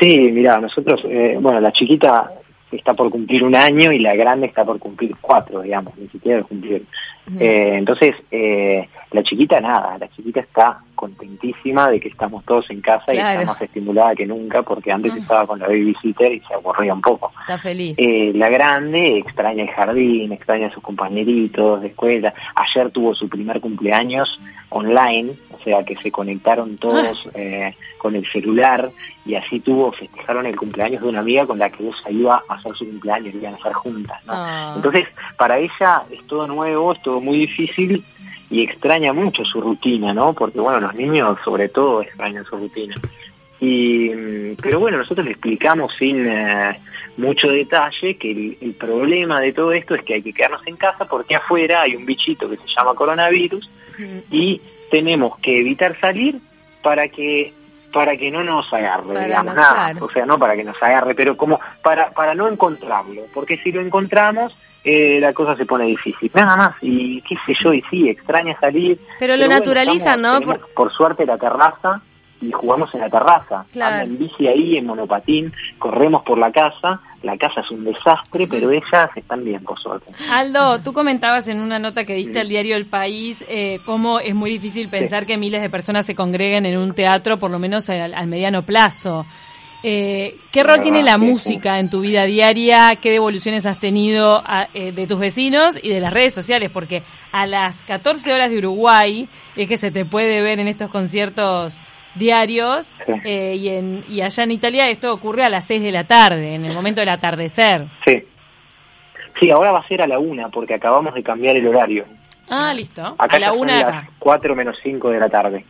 Sí, 0.00 0.18
mira, 0.32 0.58
nosotros, 0.58 1.02
eh, 1.08 1.36
bueno, 1.40 1.60
la 1.60 1.72
chiquita 1.72 2.30
está 2.72 2.94
por 2.94 3.10
cumplir 3.10 3.44
un 3.44 3.54
año 3.54 3.92
y 3.92 3.98
la 3.98 4.14
grande 4.14 4.46
está 4.46 4.64
por 4.64 4.78
cumplir 4.78 5.14
cuatro, 5.20 5.62
digamos, 5.62 5.96
ni 5.96 6.08
siquiera 6.08 6.38
de 6.38 6.44
cumplir. 6.44 6.84
Eh, 7.38 7.72
entonces, 7.76 8.14
eh, 8.30 8.88
la 9.12 9.22
chiquita 9.22 9.60
nada, 9.60 9.96
la 9.98 10.08
chiquita 10.08 10.40
está 10.40 10.80
contentísima 10.94 11.88
de 11.90 12.00
que 12.00 12.08
estamos 12.08 12.44
todos 12.44 12.68
en 12.70 12.80
casa 12.80 13.14
y 13.14 13.18
está 13.18 13.44
más 13.44 13.60
estimulada 13.62 14.14
que 14.14 14.26
nunca 14.26 14.62
porque 14.62 14.90
antes 14.92 15.12
Ah. 15.12 15.18
estaba 15.18 15.46
con 15.46 15.58
la 15.60 15.68
babysitter 15.68 16.32
y 16.32 16.40
se 16.40 16.54
aburría 16.54 16.92
un 16.94 17.00
poco. 17.00 17.32
Está 17.40 17.58
feliz. 17.58 17.94
Eh, 17.98 18.32
la 18.34 18.48
grande 18.48 19.18
extraña 19.18 19.62
el 19.62 19.70
jardín, 19.70 20.32
extraña 20.32 20.66
a 20.66 20.70
sus 20.72 20.82
compañeritos 20.82 21.80
de 21.82 21.88
escuela. 21.88 22.34
Ayer 22.56 22.90
tuvo 22.90 23.14
su 23.14 23.28
primer 23.28 23.60
cumpleaños 23.60 24.40
online, 24.70 25.34
sea 25.64 25.82
que 25.84 25.96
se 25.96 26.10
conectaron 26.10 26.76
todos 26.76 27.28
eh, 27.34 27.74
con 27.98 28.14
el 28.14 28.30
celular 28.30 28.90
y 29.24 29.34
así 29.34 29.60
tuvo, 29.60 29.92
festejaron 29.92 30.46
el 30.46 30.56
cumpleaños 30.56 31.02
de 31.02 31.08
una 31.08 31.20
amiga 31.20 31.46
con 31.46 31.58
la 31.58 31.70
que 31.70 31.82
ella 31.82 32.10
iba 32.10 32.42
a 32.48 32.54
hacer 32.54 32.76
su 32.76 32.86
cumpleaños, 32.86 33.34
iban 33.34 33.54
a 33.54 33.56
estar 33.56 33.72
juntas, 33.72 34.24
¿no? 34.26 34.32
Ah. 34.34 34.72
Entonces, 34.76 35.06
para 35.36 35.58
ella 35.58 36.02
es 36.10 36.24
todo 36.26 36.46
nuevo, 36.46 36.92
es 36.92 37.02
todo 37.02 37.20
muy 37.20 37.38
difícil 37.38 38.04
y 38.50 38.62
extraña 38.62 39.12
mucho 39.12 39.44
su 39.44 39.60
rutina, 39.60 40.12
¿no? 40.12 40.34
Porque 40.34 40.60
bueno, 40.60 40.80
los 40.80 40.94
niños 40.94 41.38
sobre 41.44 41.68
todo 41.68 42.02
extrañan 42.02 42.44
su 42.44 42.56
rutina. 42.56 42.94
Y, 43.60 44.10
mm, 44.10 44.56
pero 44.62 44.78
bueno, 44.80 44.98
nosotros 44.98 45.24
le 45.24 45.32
explicamos 45.32 45.92
sin 45.98 46.26
eh, 46.26 46.78
mucho 47.16 47.48
detalle 47.48 48.16
que 48.16 48.30
el, 48.30 48.58
el 48.60 48.74
problema 48.74 49.40
de 49.40 49.52
todo 49.52 49.72
esto 49.72 49.94
es 49.94 50.02
que 50.02 50.14
hay 50.14 50.22
que 50.22 50.32
quedarnos 50.32 50.66
en 50.66 50.76
casa 50.76 51.06
porque 51.06 51.36
afuera 51.36 51.82
hay 51.82 51.96
un 51.96 52.04
bichito 52.04 52.48
que 52.50 52.56
se 52.56 52.66
llama 52.76 52.94
coronavirus 52.94 53.70
y 54.30 54.60
tenemos 54.90 55.38
que 55.38 55.60
evitar 55.60 55.98
salir 56.00 56.38
para 56.82 57.08
que 57.08 57.52
para 57.92 58.16
que 58.16 58.28
no 58.28 58.42
nos 58.42 58.72
agarre, 58.72 59.14
Para 59.14 59.24
digamos, 59.26 59.54
nada, 59.54 59.94
o 60.00 60.10
sea, 60.10 60.26
no 60.26 60.36
para 60.36 60.56
que 60.56 60.64
nos 60.64 60.82
agarre, 60.82 61.14
pero 61.14 61.36
como 61.36 61.60
para 61.82 62.10
para 62.10 62.34
no 62.34 62.48
encontrarlo, 62.48 63.22
porque 63.32 63.56
si 63.58 63.70
lo 63.70 63.80
encontramos 63.80 64.56
eh, 64.82 65.18
la 65.20 65.32
cosa 65.32 65.56
se 65.56 65.64
pone 65.64 65.84
difícil, 65.86 66.30
nada 66.34 66.56
más, 66.56 66.74
y 66.82 67.22
qué 67.22 67.36
sé 67.46 67.54
yo, 67.62 67.72
y 67.72 67.82
sí, 67.90 68.08
extraña 68.08 68.58
salir. 68.60 68.98
Pero 69.18 69.34
lo 69.36 69.46
bueno, 69.46 69.60
naturalizan, 69.60 70.18
estamos- 70.18 70.20
¿no? 70.22 70.38
tenemos, 70.40 70.58
Por- 70.58 70.74
por 70.74 70.92
suerte 70.92 71.24
la 71.24 71.38
terraza 71.38 72.02
y 72.48 72.52
jugamos 72.52 72.92
en 72.94 73.00
la 73.00 73.10
terraza, 73.10 73.64
Claro. 73.72 73.94
Anda 73.96 74.04
en 74.04 74.18
bici 74.18 74.46
ahí, 74.46 74.76
en 74.76 74.86
monopatín, 74.86 75.52
corremos 75.78 76.22
por 76.22 76.38
la 76.38 76.50
casa, 76.52 77.00
la 77.22 77.36
casa 77.38 77.60
es 77.62 77.70
un 77.70 77.84
desastre, 77.84 78.46
pero 78.46 78.70
ellas 78.70 79.10
están 79.16 79.44
bien, 79.44 79.62
por 79.64 79.78
suerte. 79.78 80.12
Aldo, 80.30 80.80
tú 80.80 80.92
comentabas 80.92 81.48
en 81.48 81.60
una 81.60 81.78
nota 81.78 82.04
que 82.04 82.14
diste 82.14 82.40
al 82.40 82.48
diario 82.48 82.76
El 82.76 82.86
País 82.86 83.42
eh, 83.48 83.78
cómo 83.86 84.20
es 84.20 84.34
muy 84.34 84.50
difícil 84.50 84.88
pensar 84.88 85.24
que 85.26 85.36
miles 85.38 85.62
de 85.62 85.70
personas 85.70 86.04
se 86.06 86.14
congreguen 86.14 86.66
en 86.66 86.76
un 86.78 86.92
teatro, 86.94 87.38
por 87.38 87.50
lo 87.50 87.58
menos 87.58 87.88
al, 87.88 88.12
al 88.14 88.26
mediano 88.26 88.62
plazo. 88.62 89.24
Eh, 89.86 90.38
¿Qué 90.50 90.64
La 90.64 90.70
rol 90.76 90.82
tiene 90.82 91.02
la 91.02 91.18
música 91.18 91.78
en 91.78 91.90
tu 91.90 92.00
vida 92.00 92.24
diaria? 92.24 92.92
¿Qué 93.02 93.10
devoluciones 93.10 93.66
has 93.66 93.78
tenido 93.78 94.42
a- 94.42 94.68
eh, 94.72 94.92
de 94.92 95.06
tus 95.06 95.18
vecinos 95.18 95.78
y 95.82 95.90
de 95.90 96.00
las 96.00 96.10
redes 96.10 96.32
sociales? 96.32 96.70
Porque 96.70 97.02
a 97.32 97.46
las 97.46 97.82
14 97.82 98.32
horas 98.32 98.48
de 98.50 98.56
Uruguay 98.58 99.28
es 99.56 99.68
que 99.68 99.76
se 99.76 99.90
te 99.90 100.06
puede 100.06 100.40
ver 100.40 100.58
en 100.58 100.68
estos 100.68 100.88
conciertos 100.90 101.80
diarios 102.14 102.94
Sí. 103.06 103.12
eh, 103.24 103.56
y, 103.58 103.68
en, 103.68 104.04
y 104.08 104.20
allá 104.20 104.44
en 104.44 104.50
Italia 104.52 104.88
esto 104.88 105.12
ocurre 105.12 105.44
a 105.44 105.48
las 105.48 105.64
6 105.66 105.82
de 105.82 105.92
la 105.92 106.04
tarde, 106.04 106.54
en 106.54 106.64
el 106.64 106.74
momento 106.74 107.00
del 107.00 107.08
atardecer. 107.10 107.86
Sí. 108.06 108.22
Sí, 109.40 109.50
ahora 109.50 109.72
va 109.72 109.80
a 109.80 109.88
ser 109.88 110.00
a 110.02 110.06
la 110.06 110.18
una, 110.18 110.48
porque 110.48 110.74
acabamos 110.74 111.12
de 111.14 111.22
cambiar 111.22 111.56
el 111.56 111.66
horario. 111.66 112.04
Ah, 112.48 112.72
listo. 112.74 113.02
Acá 113.18 113.36
a 113.36 113.40
la 113.40 113.48
son 113.48 113.66
las 113.66 113.82
acá. 113.82 114.10
4 114.18 114.54
menos 114.54 114.76
5 114.82 115.10
de 115.10 115.18
la 115.18 115.28
tarde. 115.28 115.64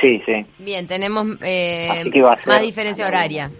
Sí, 0.00 0.20
sí, 0.26 0.44
Bien, 0.58 0.86
tenemos 0.88 1.24
eh, 1.42 2.02
más 2.46 2.60
diferencia 2.60 3.06
horaria. 3.06 3.50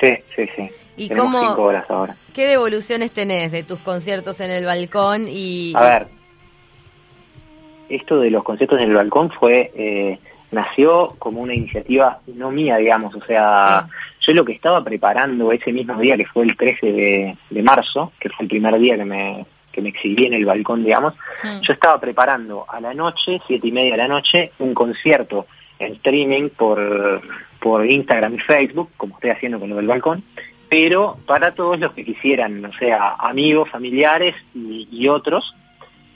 sí, 0.00 0.14
sí, 0.36 0.44
sí. 0.54 0.68
¿Y 0.98 1.08
Tenemos 1.08 1.32
cómo- 1.32 1.48
5 1.48 1.62
horas 1.62 1.86
ahora. 1.88 2.16
¿Qué 2.34 2.44
devoluciones 2.46 3.12
tenés 3.12 3.50
de 3.50 3.62
tus 3.62 3.78
conciertos 3.80 4.40
en 4.40 4.50
el 4.50 4.66
balcón? 4.66 5.26
y 5.28 5.72
A 5.74 5.80
ver, 5.82 6.08
esto 7.88 8.20
de 8.20 8.30
los 8.30 8.42
conciertos 8.44 8.80
en 8.80 8.90
el 8.90 8.94
balcón 8.96 9.30
fue, 9.30 9.70
eh, 9.74 10.18
nació 10.52 11.14
como 11.18 11.40
una 11.40 11.54
iniciativa 11.54 12.18
no 12.28 12.50
mía, 12.50 12.76
digamos, 12.76 13.14
o 13.14 13.24
sea, 13.24 13.88
yo 14.20 14.32
lo 14.34 14.44
que 14.44 14.52
estaba 14.52 14.84
preparando 14.84 15.50
ese 15.50 15.72
mismo 15.72 15.98
día, 15.98 16.16
que 16.16 16.26
fue 16.26 16.44
el 16.44 16.56
13 16.56 16.92
de, 16.92 17.36
de 17.50 17.62
marzo, 17.62 18.12
que 18.20 18.28
fue 18.28 18.44
el 18.44 18.48
primer 18.48 18.78
día 18.78 18.96
que 18.96 19.04
me, 19.04 19.46
que 19.72 19.80
me 19.80 19.88
exhibí 19.88 20.26
en 20.26 20.34
el 20.34 20.44
balcón, 20.44 20.84
digamos, 20.84 21.14
Mm. 21.42 21.60
yo 21.62 21.72
estaba 21.72 21.98
preparando 21.98 22.66
a 22.68 22.80
la 22.80 22.94
noche, 22.94 23.40
siete 23.46 23.66
y 23.66 23.72
media 23.72 23.92
de 23.92 23.96
la 23.96 24.08
noche, 24.08 24.52
un 24.60 24.74
concierto 24.74 25.46
en 25.78 25.94
streaming 25.94 26.50
por, 26.50 27.20
por 27.58 27.84
Instagram 27.84 28.34
y 28.34 28.38
Facebook, 28.38 28.90
como 28.96 29.14
estoy 29.14 29.30
haciendo 29.30 29.58
con 29.58 29.70
lo 29.70 29.76
del 29.76 29.88
balcón, 29.88 30.22
pero 30.68 31.18
para 31.26 31.54
todos 31.54 31.78
los 31.80 31.92
que 31.92 32.04
quisieran, 32.04 32.64
o 32.64 32.72
sea, 32.74 33.16
amigos, 33.18 33.68
familiares 33.70 34.34
y, 34.54 34.88
y 34.90 35.08
otros 35.08 35.54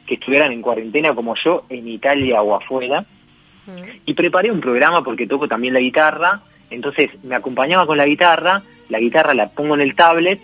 que 0.07 0.15
estuvieran 0.15 0.53
en 0.53 0.63
cuarentena 0.63 1.15
como 1.15 1.35
yo, 1.35 1.65
en 1.69 1.89
Italia 1.89 2.41
o 2.43 2.55
afuera, 2.55 3.05
Y 4.05 4.15
preparé 4.15 4.51
un 4.51 4.61
programa 4.61 5.03
porque 5.03 5.27
toco 5.27 5.49
también 5.49 5.75
la 5.75 5.81
guitarra, 5.81 6.41
entonces 6.71 7.11
me 7.23 7.35
acompañaba 7.35 7.87
con 7.87 7.97
la 7.97 8.07
guitarra, 8.07 8.63
la 8.89 8.99
guitarra 9.01 9.35
la 9.35 9.49
pongo 9.49 9.75
en 9.75 9.81
el 9.81 9.95
tablet 9.95 10.41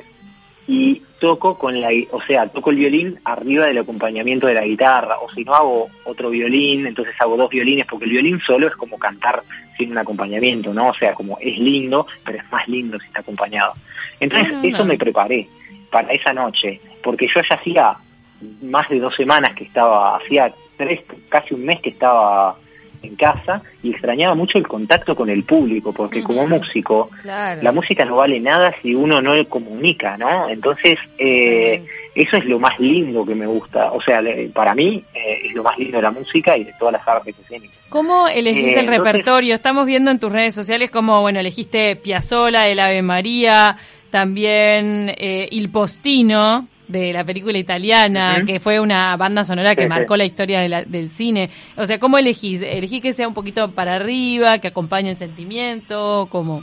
y 0.66 1.02
toco 1.20 1.58
con 1.58 1.80
la, 1.80 1.88
o 2.10 2.20
sea, 2.22 2.48
toco 2.48 2.70
el 2.70 2.76
violín 2.76 3.18
arriba 3.24 3.66
del 3.66 3.78
acompañamiento 3.78 4.46
de 4.46 4.54
la 4.54 4.64
guitarra, 4.64 5.18
o 5.20 5.30
si 5.32 5.44
no 5.44 5.54
hago 5.54 5.88
otro 6.04 6.30
violín, 6.30 6.86
entonces 6.86 7.14
hago 7.20 7.36
dos 7.36 7.50
violines, 7.50 7.86
porque 7.86 8.04
el 8.06 8.12
violín 8.12 8.40
solo 8.40 8.66
es 8.68 8.74
como 8.76 8.98
cantar 8.98 9.42
sin 9.76 9.92
un 9.92 9.98
acompañamiento, 9.98 10.72
¿no? 10.74 10.88
O 10.88 10.94
sea, 10.94 11.14
como 11.14 11.38
es 11.40 11.58
lindo, 11.58 12.06
pero 12.24 12.38
es 12.38 12.52
más 12.52 12.66
lindo 12.68 12.98
si 12.98 13.06
está 13.06 13.20
acompañado. 13.20 13.74
Entonces, 14.20 14.52
Ah, 14.54 14.60
eso 14.64 14.78
no. 14.78 14.84
me 14.86 14.98
preparé 14.98 15.48
para 15.90 16.12
esa 16.12 16.32
noche, 16.32 16.80
porque 17.02 17.28
yo 17.28 17.40
ya 17.48 17.54
hacía 17.56 17.96
más 18.62 18.88
de 18.88 18.98
dos 18.98 19.14
semanas 19.14 19.54
que 19.54 19.64
estaba, 19.64 20.16
hacía 20.16 20.52
tres, 20.76 21.00
casi 21.28 21.54
un 21.54 21.64
mes 21.64 21.80
que 21.80 21.90
estaba 21.90 22.56
en 23.02 23.16
casa 23.16 23.62
y 23.82 23.90
extrañaba 23.90 24.34
mucho 24.34 24.58
el 24.58 24.66
contacto 24.68 25.14
con 25.16 25.28
el 25.30 25.44
público, 25.44 25.92
porque 25.92 26.22
como 26.22 26.46
músico, 26.46 27.10
Claro. 27.22 27.62
la 27.62 27.72
música 27.72 28.04
no 28.04 28.16
vale 28.16 28.38
nada 28.40 28.74
si 28.80 28.94
uno 28.94 29.20
no 29.20 29.34
le 29.34 29.46
comunica, 29.46 30.16
¿no? 30.16 30.48
Entonces, 30.48 30.96
eh, 31.18 31.84
eso 32.14 32.36
es 32.36 32.44
lo 32.44 32.58
más 32.58 32.78
lindo 32.78 33.24
que 33.26 33.34
me 33.34 33.46
gusta. 33.46 33.92
O 33.92 34.00
sea, 34.00 34.20
le- 34.22 34.48
para 34.50 34.74
mí 34.74 35.02
eh, 35.14 35.38
es 35.48 35.54
lo 35.54 35.62
más 35.62 35.76
lindo 35.78 35.96
de 35.98 36.02
la 36.02 36.10
música 36.10 36.56
y 36.56 36.64
de 36.64 36.72
todas 36.78 36.92
las 36.92 37.08
artes 37.08 37.38
escénicas. 37.38 37.76
¿Cómo 37.88 38.28
elegís 38.28 38.58
Eh, 38.64 38.72
el 38.74 38.78
entonces- 38.86 38.98
repertorio? 39.04 39.54
Estamos 39.54 39.84
viendo 39.86 40.10
en 40.10 40.18
tus 40.18 40.32
redes 40.32 40.54
sociales 40.54 40.90
como, 40.90 41.20
bueno, 41.20 41.40
elegiste 41.40 41.96
Piazzola, 41.96 42.68
El 42.68 42.78
Ave 42.80 43.02
María, 43.02 43.76
también 44.10 45.12
eh, 45.18 45.48
Il 45.50 45.70
Postino, 45.70 46.68
de 46.88 47.12
la 47.12 47.24
película 47.24 47.56
italiana, 47.58 48.42
que 48.46 48.58
fue 48.60 48.80
una 48.80 49.16
banda 49.16 49.44
sonora 49.44 49.74
que 49.74 49.84
Sí, 49.84 49.88
marcó 49.88 50.14
sí. 50.14 50.18
la 50.18 50.24
historia 50.24 50.60
de 50.60 50.68
la- 50.68 50.84
del 50.84 51.08
cine. 51.08 51.48
O 51.76 51.86
sea, 51.86 51.98
¿cómo 51.98 52.18
elegís? 52.18 52.60
¿Elegís 52.62 53.00
que 53.00 53.12
sea 53.12 53.28
un 53.28 53.34
poquito 53.34 53.70
para 53.70 53.94
arriba, 53.96 54.58
que 54.58 54.68
acompañe 54.68 55.10
el 55.10 55.16
sentimiento? 55.16 56.26
¿Cómo? 56.30 56.62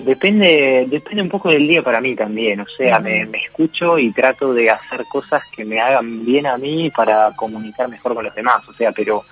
Depende, 0.00 0.86
depende 0.88 1.22
un 1.22 1.28
poco 1.28 1.50
del 1.50 1.66
día 1.66 1.82
para 1.82 2.00
mí 2.00 2.14
también, 2.14 2.60
o 2.60 2.66
sea, 2.76 3.00
me, 3.00 3.26
me 3.26 3.38
escucho 3.38 3.98
y 3.98 4.12
trato 4.12 4.54
de 4.54 4.70
hacer 4.70 5.04
cosas 5.10 5.42
que 5.56 5.64
me 5.64 5.80
hagan 5.80 6.24
bien 6.24 6.46
a 6.46 6.56
mí 6.56 6.88
para 6.90 7.32
comunicar 7.34 7.88
mejor 7.88 8.14
con 8.14 8.22
los 8.24 8.32
demás, 8.34 8.58
o 8.68 8.72
sea, 8.74 8.92
pero 8.92 9.24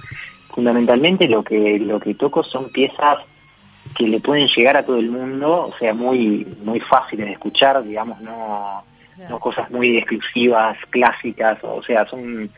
fundamentalmente 0.53 1.29
lo 1.29 1.45
que 1.45 1.79
lo 1.79 2.01
que 2.01 2.15
toco 2.15 2.43
son 2.43 2.71
piezas 2.71 3.19
que 3.97 4.09
le 4.09 4.19
pueden 4.19 4.49
llegar 4.49 4.77
a 4.77 4.85
todo 4.85 4.99
el 4.99 5.09
mundo, 5.09 5.69
o 5.73 5.75
sea, 5.79 5.95
muy 5.95 6.45
muy 6.65 6.81
fáciles 6.81 7.27
de 7.27 7.33
escuchar, 7.35 7.85
digamos, 7.85 8.21
no 8.21 8.83
no 9.31 9.39
cosas 9.39 9.71
muy 9.71 9.97
exclusivas, 9.97 10.77
clásicas, 10.91 11.59
o 11.63 11.83
sea, 11.83 12.07
son 12.07 12.51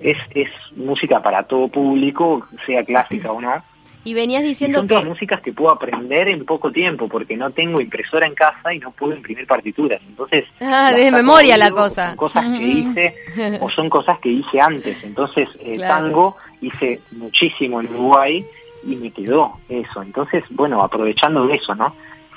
es 0.00 0.16
es 0.34 0.48
música 0.76 1.22
para 1.22 1.44
todo 1.44 1.68
público, 1.68 2.46
sea 2.66 2.84
clásica 2.84 3.32
o 3.32 3.40
no. 3.40 3.62
Y 4.06 4.12
venías 4.12 4.44
Y 4.44 4.48
diciendo 4.48 4.78
son 4.80 4.86
que... 4.88 4.94
todas 4.94 5.08
músicas 5.08 5.40
que 5.40 5.52
puedo 5.54 5.72
aprender 5.72 6.28
en 6.28 6.44
poco 6.44 6.70
tiempo, 6.70 7.08
porque 7.08 7.38
no 7.38 7.50
tengo 7.52 7.80
impresora 7.80 8.26
en 8.26 8.34
casa 8.34 8.74
y 8.74 8.78
no 8.78 8.90
puedo 8.90 9.14
imprimir 9.14 9.46
partituras. 9.46 9.98
Entonces, 10.06 10.44
Ah, 10.60 10.92
de 10.92 11.10
memoria 11.10 11.56
la 11.56 11.70
cosa. 11.70 12.08
Son 12.08 12.16
cosas 12.16 12.44
que 12.44 12.62
hice 12.66 13.14
o 13.60 13.70
son 13.70 13.88
cosas 13.88 14.18
que 14.18 14.28
hice 14.28 14.60
antes. 14.60 15.02
Entonces, 15.04 15.48
el 15.64 15.76
Claro. 15.78 16.04
tango 16.04 16.36
hice 16.60 17.00
muchísimo 17.12 17.80
en 17.80 17.86
Uruguay 17.94 18.44
y 18.86 18.96
me 18.96 19.10
quedó 19.10 19.58
eso. 19.70 20.02
Entonces, 20.02 20.44
bueno, 20.50 20.82
aprovechando 20.82 21.46
de 21.46 21.54
eso, 21.54 21.74
¿no? 21.74 21.94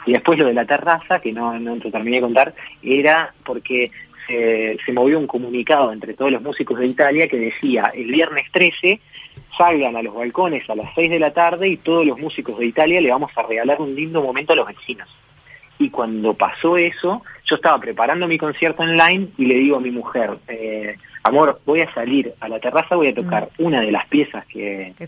Y 0.08 0.14
después 0.14 0.40
lo 0.40 0.46
de 0.46 0.54
la 0.54 0.66
terraza, 0.66 1.20
que 1.20 1.34
no, 1.34 1.60
no 1.60 1.78
te 1.78 1.92
terminé 1.92 2.18
de 2.18 2.22
contar, 2.22 2.56
era 2.82 3.34
porque 3.46 3.92
se, 4.26 4.78
se 4.84 4.94
movió 4.94 5.20
un 5.20 5.28
comunicado 5.28 5.92
entre 5.92 6.14
todos 6.14 6.32
los 6.32 6.42
músicos 6.42 6.80
de 6.80 6.88
Italia 6.88 7.28
que 7.28 7.38
decía, 7.38 7.92
el 7.94 8.12
viernes 8.12 8.46
13 8.52 9.02
salgan 9.58 9.98
a 9.98 10.02
los 10.02 10.16
balcones 10.16 10.70
a 10.70 10.76
las 10.76 10.94
6 10.96 11.10
de 11.10 11.20
la 11.20 11.34
tarde 11.34 11.68
y 11.68 11.78
todos 11.78 12.06
los 12.06 12.18
músicos 12.18 12.58
de 12.58 12.68
Italia 12.68 13.02
le 13.02 13.12
vamos 13.12 13.32
a 13.36 13.44
regalar 13.44 13.82
un 13.82 13.94
lindo 13.94 14.24
momento 14.24 14.54
a 14.54 14.56
los 14.56 14.68
vecinos. 14.68 15.10
Y 15.80 15.90
cuando 15.90 16.34
pasó 16.34 16.76
eso, 16.78 17.22
yo 17.46 17.56
estaba 17.56 17.80
preparando 17.80 18.28
mi 18.28 18.38
concierto 18.38 18.84
online 18.84 19.30
y 19.38 19.46
le 19.46 19.56
digo 19.56 19.78
a 19.78 19.80
mi 19.80 19.92
mujer, 19.92 20.38
eh, 20.48 20.96
amor, 21.24 21.62
voy 21.66 21.82
a 21.82 21.94
salir 21.94 22.34
a 22.40 22.50
la 22.50 22.60
terraza, 22.60 22.96
voy 22.96 23.10
a 23.10 23.14
tocar 23.16 23.50
una 23.60 23.82
de 23.82 23.92
las 23.92 24.08
piezas 24.08 24.46
que, 24.48 24.94
Que 24.98 25.08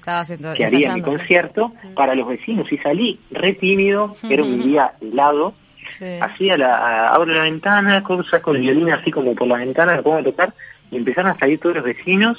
que 0.55 0.65
haría 0.65 0.89
en 0.89 0.93
mi 0.95 1.01
concierto 1.01 1.73
para 1.95 2.13
los 2.13 2.27
vecinos 2.27 2.71
y 2.71 2.77
salí 2.77 3.19
re 3.31 3.53
tímido, 3.53 4.15
era 4.29 4.43
un 4.43 4.61
día 4.63 4.93
helado, 5.01 5.53
Sí. 5.97 6.05
así 6.21 6.51
a 6.51 6.57
la, 6.57 6.75
a- 6.77 7.07
abro 7.15 7.33
la 7.33 7.41
ventana, 7.43 8.03
con- 8.03 8.23
saco 8.25 8.51
el 8.51 8.61
violín 8.61 8.91
así 8.91 9.09
como 9.09 9.33
por 9.33 9.47
la 9.47 9.57
ventana, 9.57 9.95
lo 9.95 10.03
pongo 10.03 10.17
a 10.17 10.23
tocar 10.23 10.53
y 10.91 10.97
empezaron 10.97 11.31
a 11.31 11.39
salir 11.39 11.59
todos 11.59 11.77
los 11.77 11.83
vecinos 11.85 12.37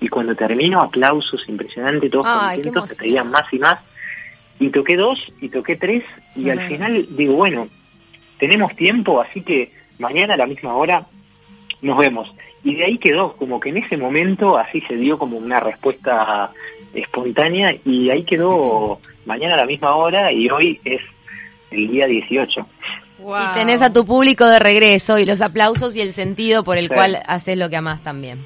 y 0.00 0.06
cuando 0.08 0.36
termino 0.36 0.80
aplausos 0.80 1.42
impresionantes, 1.48 2.08
todos 2.10 2.26
Ay, 2.28 2.56
contentos, 2.58 2.86
se 2.88 2.94
emoción. 2.94 2.98
pedían 3.04 3.30
más 3.32 3.52
y 3.52 3.58
más 3.58 3.78
y 4.58 4.70
toqué 4.70 4.96
dos 4.96 5.20
y 5.40 5.48
toqué 5.48 5.76
tres 5.76 6.04
y 6.36 6.50
al 6.50 6.66
final 6.68 7.06
digo, 7.10 7.34
bueno, 7.34 7.68
tenemos 8.38 8.74
tiempo, 8.74 9.20
así 9.20 9.42
que 9.42 9.72
mañana 9.98 10.34
a 10.34 10.38
la 10.38 10.46
misma 10.46 10.74
hora 10.74 11.06
nos 11.82 11.98
vemos. 11.98 12.32
Y 12.62 12.76
de 12.76 12.84
ahí 12.84 12.98
quedó, 12.98 13.36
como 13.36 13.60
que 13.60 13.68
en 13.68 13.78
ese 13.78 13.96
momento 13.96 14.56
así 14.56 14.80
se 14.82 14.96
dio 14.96 15.18
como 15.18 15.36
una 15.36 15.60
respuesta 15.60 16.50
espontánea 16.94 17.76
y 17.84 18.10
ahí 18.10 18.24
quedó 18.24 19.00
mañana 19.26 19.54
a 19.54 19.58
la 19.58 19.66
misma 19.66 19.94
hora 19.94 20.32
y 20.32 20.48
hoy 20.48 20.80
es 20.84 21.02
el 21.70 21.88
día 21.88 22.06
18. 22.06 22.66
Y 23.18 23.54
tenés 23.54 23.82
a 23.82 23.92
tu 23.92 24.04
público 24.04 24.46
de 24.46 24.58
regreso 24.58 25.18
y 25.18 25.24
los 25.24 25.40
aplausos 25.40 25.94
y 25.96 26.00
el 26.00 26.12
sentido 26.12 26.64
por 26.64 26.78
el 26.78 26.88
cual 26.88 27.22
haces 27.26 27.56
lo 27.56 27.70
que 27.70 27.76
amás 27.76 28.02
también. 28.02 28.44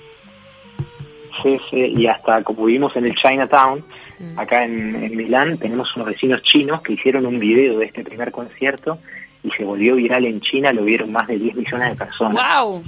Sí, 1.42 1.59
sí, 1.71 1.95
y 1.97 2.07
hasta 2.07 2.42
como 2.42 2.64
vivimos 2.64 2.97
en 2.97 3.07
el 3.07 3.14
Chinatown, 3.14 3.85
mm. 4.18 4.38
acá 4.38 4.64
en, 4.64 5.16
Milán, 5.16 5.59
tenemos 5.59 5.95
unos 5.97 6.09
vecinos 6.09 6.42
chinos 6.42 6.83
que 6.83 6.95
hicieron 6.95 7.26
un 7.26 7.38
video 7.38 7.78
de 7.78 7.87
este 7.87 8.02
primer 8.02 8.33
concierto 8.33 8.99
y 9.42 9.50
se 9.50 9.64
volvió 9.64 9.95
viral 9.95 10.25
en 10.26 10.40
China, 10.40 10.73
lo 10.73 10.85
vieron 10.85 11.12
más 11.12 11.28
de 11.28 11.38
10 11.38 11.57
millones 11.57 11.90
de 11.90 12.04
personas. 12.04 12.61
¡Wow! 12.61 12.83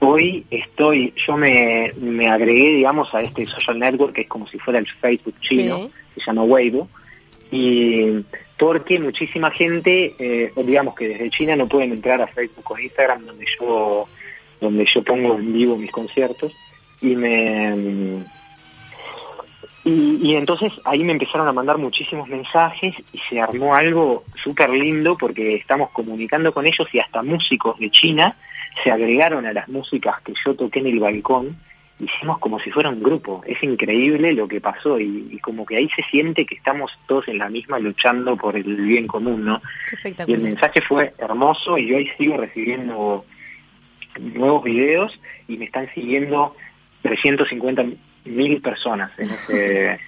Hoy 0.00 0.44
estoy, 0.50 1.12
yo 1.26 1.36
me, 1.36 1.92
me 1.96 2.28
agregué, 2.28 2.74
digamos, 2.74 3.12
a 3.14 3.20
este 3.20 3.44
social 3.46 3.78
network 3.78 4.14
que 4.14 4.22
es 4.22 4.28
como 4.28 4.46
si 4.46 4.58
fuera 4.58 4.78
el 4.78 4.86
Facebook 4.86 5.34
chino, 5.40 5.90
se 6.14 6.20
llama 6.24 6.42
Weibo, 6.42 6.88
y 7.50 8.24
porque 8.58 8.98
muchísima 8.98 9.50
gente, 9.50 10.14
eh, 10.18 10.52
digamos 10.64 10.94
que 10.94 11.08
desde 11.08 11.30
China 11.30 11.56
no 11.56 11.68
pueden 11.68 11.92
entrar 11.92 12.20
a 12.20 12.26
Facebook 12.26 12.70
o 12.70 12.78
Instagram 12.78 13.24
donde 13.24 13.46
yo 13.58 14.08
donde 14.60 14.84
yo 14.92 15.02
pongo 15.04 15.36
en 15.36 15.52
vivo 15.52 15.76
mis 15.76 15.92
conciertos 15.92 16.52
y 17.00 17.14
me 17.16 18.24
y, 19.90 20.34
entonces 20.34 20.72
ahí 20.84 21.02
me 21.02 21.12
empezaron 21.12 21.48
a 21.48 21.52
mandar 21.52 21.78
muchísimos 21.78 22.28
mensajes 22.28 22.94
y 23.12 23.18
se 23.30 23.40
armó 23.40 23.74
algo 23.74 24.24
súper 24.42 24.68
lindo 24.68 25.16
porque 25.16 25.54
estamos 25.54 25.90
comunicando 25.90 26.52
con 26.52 26.66
ellos 26.66 26.86
y 26.92 26.98
hasta 26.98 27.22
músicos 27.22 27.78
de 27.78 27.90
China 27.90 28.36
se 28.84 28.90
agregaron 28.90 29.46
a 29.46 29.52
las 29.54 29.66
músicas 29.68 30.20
que 30.22 30.34
yo 30.44 30.54
toqué 30.54 30.80
en 30.80 30.88
el 30.88 31.00
balcón. 31.00 31.56
Hicimos 31.98 32.38
como 32.38 32.60
si 32.60 32.70
fuera 32.70 32.90
un 32.90 33.02
grupo. 33.02 33.42
Es 33.46 33.62
increíble 33.62 34.32
lo 34.34 34.46
que 34.46 34.60
pasó 34.60 35.00
y, 35.00 35.38
como 35.42 35.64
que 35.64 35.76
ahí 35.76 35.88
se 35.96 36.02
siente 36.10 36.44
que 36.44 36.56
estamos 36.56 36.92
todos 37.06 37.26
en 37.28 37.38
la 37.38 37.48
misma 37.48 37.78
luchando 37.78 38.36
por 38.36 38.56
el 38.56 38.76
bien 38.76 39.06
común, 39.06 39.44
¿no? 39.44 39.62
Y 40.26 40.32
el 40.32 40.42
mensaje 40.42 40.82
fue 40.82 41.14
hermoso 41.18 41.78
y 41.78 41.86
yo 41.86 41.96
ahí 41.96 42.08
sigo 42.18 42.36
recibiendo 42.36 43.24
nuevos 44.18 44.64
videos 44.64 45.18
y 45.48 45.56
me 45.56 45.64
están 45.64 45.88
siguiendo 45.94 46.54
350 47.02 47.84
mil 48.24 48.60
personas 48.60 49.10
en 49.18 49.30
ese 49.30 50.00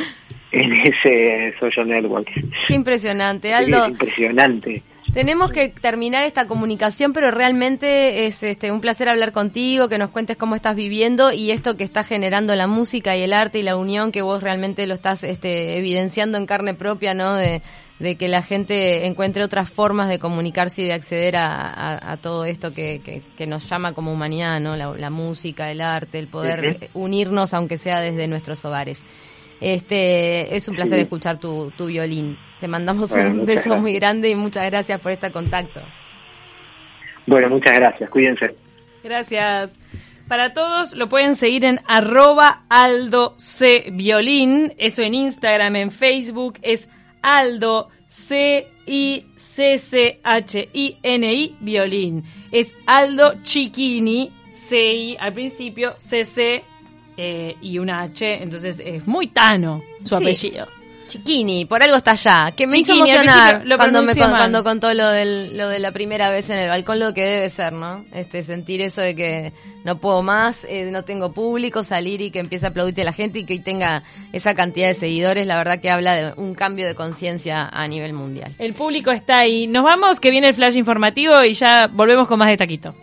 en 0.52 0.72
ese 0.72 1.54
social 1.58 1.86
network. 1.88 2.28
Qué 2.66 2.74
impresionante, 2.74 3.52
Aldo. 3.52 3.84
Es 3.84 3.90
impresionante. 3.90 4.82
Tenemos 5.18 5.50
que 5.50 5.70
terminar 5.70 6.22
esta 6.22 6.46
comunicación, 6.46 7.12
pero 7.12 7.32
realmente 7.32 8.26
es 8.26 8.44
este 8.44 8.70
un 8.70 8.80
placer 8.80 9.08
hablar 9.08 9.32
contigo, 9.32 9.88
que 9.88 9.98
nos 9.98 10.10
cuentes 10.10 10.36
cómo 10.36 10.54
estás 10.54 10.76
viviendo 10.76 11.32
y 11.32 11.50
esto 11.50 11.76
que 11.76 11.82
está 11.82 12.04
generando 12.04 12.54
la 12.54 12.68
música 12.68 13.16
y 13.16 13.22
el 13.22 13.32
arte 13.32 13.58
y 13.58 13.64
la 13.64 13.74
unión, 13.74 14.12
que 14.12 14.22
vos 14.22 14.40
realmente 14.40 14.86
lo 14.86 14.94
estás 14.94 15.24
este, 15.24 15.76
evidenciando 15.76 16.38
en 16.38 16.46
carne 16.46 16.74
propia, 16.74 17.14
¿no? 17.14 17.34
De, 17.34 17.62
que 18.16 18.28
la 18.28 18.42
gente 18.42 19.08
encuentre 19.08 19.42
otras 19.42 19.68
formas 19.68 20.08
de 20.08 20.20
comunicarse 20.20 20.82
y 20.82 20.84
de 20.84 20.92
acceder 20.92 21.34
a, 21.36 22.16
todo 22.22 22.44
esto 22.44 22.72
que, 22.72 23.22
que, 23.36 23.46
nos 23.48 23.68
llama 23.68 23.94
como 23.94 24.12
humanidad, 24.12 24.60
¿no? 24.60 24.76
La, 24.76 25.10
música, 25.10 25.72
el 25.72 25.80
arte, 25.80 26.20
el 26.20 26.28
poder 26.28 26.90
unirnos, 26.94 27.54
aunque 27.54 27.76
sea 27.76 28.00
desde 28.00 28.28
nuestros 28.28 28.64
hogares. 28.64 29.02
Este, 29.60 30.54
es 30.54 30.68
un 30.68 30.76
placer 30.76 30.98
escuchar 30.98 31.38
tu, 31.38 31.72
tu 31.76 31.86
violín. 31.86 32.38
Te 32.60 32.68
mandamos 32.68 33.12
un 33.12 33.44
beso 33.46 33.76
muy 33.76 33.92
grande 33.94 34.30
y 34.30 34.34
muchas 34.34 34.66
gracias 34.66 35.00
por 35.00 35.12
este 35.12 35.30
contacto. 35.30 35.80
Bueno, 37.26 37.48
muchas 37.50 37.74
gracias. 37.74 38.08
Cuídense. 38.10 38.56
Gracias. 39.04 39.72
Para 40.28 40.52
todos 40.52 40.94
lo 40.94 41.08
pueden 41.08 41.34
seguir 41.34 41.64
en 41.64 41.80
arroba 41.86 42.64
Aldo 42.68 43.34
C 43.38 43.86
Violín. 43.92 44.74
Eso 44.76 45.02
en 45.02 45.14
Instagram, 45.14 45.76
en 45.76 45.90
Facebook 45.90 46.58
es 46.62 46.88
Aldo 47.22 47.88
C 48.08 48.68
I 48.86 49.26
C 49.36 49.78
C 49.78 50.20
H 50.22 50.68
I 50.72 50.98
N 51.02 51.32
I 51.32 51.56
Violín. 51.60 52.24
Es 52.52 52.74
Aldo 52.86 53.34
Chiquini 53.42 54.32
C 54.52 54.92
I 54.94 55.16
al 55.18 55.32
principio 55.32 55.94
C 55.98 56.24
C 56.24 56.64
eh, 57.20 57.56
y 57.60 57.80
una 57.80 58.02
H, 58.02 58.42
entonces 58.42 58.80
es 58.84 59.04
muy 59.06 59.26
tano 59.26 59.82
su 60.04 60.14
apellido. 60.14 60.68
Chiquini, 61.08 61.64
por 61.64 61.82
algo 61.82 61.96
está 61.96 62.12
allá. 62.12 62.52
Que 62.54 62.66
me 62.66 62.78
hizo 62.78 62.92
emocionar 62.92 63.64
cuando 63.76 64.02
me 64.02 64.14
cuando 64.14 64.62
contó 64.62 64.92
lo 64.94 65.08
del, 65.08 65.56
lo 65.56 65.68
de 65.68 65.78
la 65.78 65.90
primera 65.90 66.30
vez 66.30 66.48
en 66.50 66.58
el 66.58 66.68
balcón, 66.68 67.00
lo 67.00 67.14
que 67.14 67.24
debe 67.24 67.50
ser, 67.50 67.72
¿no? 67.72 68.04
Este 68.12 68.42
sentir 68.42 68.82
eso 68.82 69.00
de 69.00 69.16
que 69.16 69.52
no 69.84 69.98
puedo 69.98 70.22
más, 70.22 70.64
eh, 70.68 70.90
no 70.92 71.02
tengo 71.02 71.32
público, 71.32 71.82
salir 71.82 72.20
y 72.20 72.30
que 72.30 72.38
empiece 72.38 72.66
a 72.66 72.68
aplaudirte 72.68 73.02
a 73.02 73.06
la 73.06 73.12
gente 73.12 73.40
y 73.40 73.44
que 73.44 73.54
hoy 73.54 73.60
tenga 73.60 74.02
esa 74.32 74.54
cantidad 74.54 74.88
de 74.88 74.94
seguidores, 74.94 75.46
la 75.46 75.56
verdad 75.56 75.80
que 75.80 75.90
habla 75.90 76.14
de 76.14 76.32
un 76.36 76.54
cambio 76.54 76.86
de 76.86 76.94
conciencia 76.94 77.68
a 77.72 77.88
nivel 77.88 78.12
mundial. 78.12 78.54
El 78.58 78.74
público 78.74 79.10
está 79.10 79.38
ahí. 79.38 79.66
Nos 79.66 79.82
vamos, 79.82 80.20
que 80.20 80.30
viene 80.30 80.48
el 80.48 80.54
flash 80.54 80.76
informativo 80.76 81.42
y 81.42 81.54
ya 81.54 81.88
volvemos 81.88 82.28
con 82.28 82.38
más 82.38 82.48
de 82.48 82.58
taquito. 82.58 82.94